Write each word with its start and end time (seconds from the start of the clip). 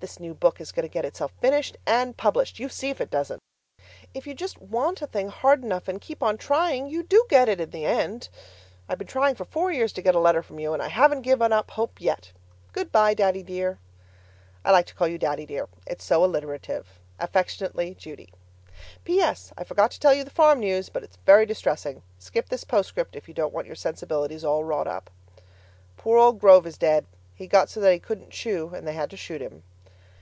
This 0.00 0.20
new 0.20 0.32
book 0.32 0.60
is 0.60 0.70
going 0.70 0.84
to 0.84 0.88
get 0.88 1.04
itself 1.04 1.32
finished 1.40 1.76
and 1.84 2.16
published! 2.16 2.60
You 2.60 2.68
see 2.68 2.88
if 2.88 3.00
it 3.00 3.10
doesn't. 3.10 3.40
If 4.14 4.28
you 4.28 4.32
just 4.32 4.62
want 4.62 5.02
a 5.02 5.08
thing 5.08 5.26
hard 5.28 5.64
enough 5.64 5.88
and 5.88 6.00
keep 6.00 6.22
on 6.22 6.38
trying, 6.38 6.86
you 6.86 7.02
do 7.02 7.26
get 7.28 7.48
it 7.48 7.60
in 7.60 7.70
the 7.70 7.84
end. 7.84 8.28
I've 8.88 8.98
been 8.98 9.08
trying 9.08 9.34
for 9.34 9.44
four 9.44 9.72
years 9.72 9.92
to 9.94 10.00
get 10.00 10.14
a 10.14 10.20
letter 10.20 10.40
from 10.40 10.60
you 10.60 10.72
and 10.72 10.80
I 10.80 10.86
haven't 10.86 11.22
given 11.22 11.52
up 11.52 11.72
hope 11.72 12.00
yet. 12.00 12.30
Goodbye, 12.72 13.14
Daddy 13.14 13.42
dear, 13.42 13.80
(I 14.64 14.70
like 14.70 14.86
to 14.86 14.94
call 14.94 15.08
you 15.08 15.18
Daddy 15.18 15.44
dear; 15.44 15.66
it's 15.84 16.04
so 16.04 16.24
alliterative.) 16.24 17.00
Affectionately, 17.18 17.96
Judy 17.96 18.28
PS. 19.04 19.52
I 19.58 19.64
forgot 19.64 19.90
to 19.90 19.98
tell 19.98 20.14
you 20.14 20.22
the 20.22 20.30
farm 20.30 20.60
news, 20.60 20.88
but 20.88 21.02
it's 21.02 21.18
very 21.26 21.44
distressing. 21.44 22.04
Skip 22.20 22.50
this 22.50 22.62
postscript 22.62 23.16
if 23.16 23.26
you 23.26 23.34
don't 23.34 23.52
want 23.52 23.66
your 23.66 23.74
sensibilities 23.74 24.44
all 24.44 24.62
wrought 24.62 24.86
up. 24.86 25.10
Poor 25.96 26.16
old 26.18 26.38
Grove 26.38 26.68
is 26.68 26.78
dead. 26.78 27.04
He 27.34 27.48
got 27.48 27.68
so 27.68 27.80
that 27.80 27.92
he 27.92 27.98
couldn't 27.98 28.30
chew 28.30 28.70
and 28.72 28.86
they 28.86 28.92
had 28.92 29.10
to 29.10 29.16
shoot 29.16 29.40
him. 29.40 29.64